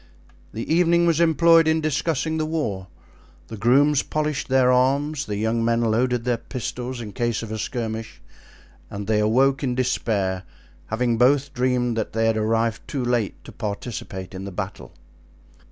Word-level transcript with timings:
The 0.51 0.63
evening 0.73 1.05
was 1.05 1.19
employed 1.19 1.67
in 1.67 1.79
discussing 1.79 2.37
the 2.39 2.45
war; 2.47 2.87
the 3.49 3.55
grooms 3.55 4.01
polished 4.01 4.47
their 4.47 4.71
arms; 4.71 5.27
the 5.27 5.37
young 5.37 5.63
men 5.63 5.81
loaded 5.81 6.23
the 6.23 6.39
pistols 6.39 6.99
in 7.01 7.11
case 7.11 7.43
of 7.43 7.51
a 7.51 7.59
skirmish, 7.59 8.19
and 8.89 9.05
they 9.05 9.19
awoke 9.19 9.63
in 9.63 9.75
despair, 9.75 10.41
having 10.87 11.19
both 11.19 11.53
dreamed 11.53 11.97
that 11.97 12.13
they 12.13 12.25
had 12.25 12.35
arrived 12.35 12.81
too 12.87 13.05
late 13.05 13.43
to 13.43 13.51
participate 13.51 14.33
in 14.33 14.43
the 14.43 14.51
battle. 14.51 14.91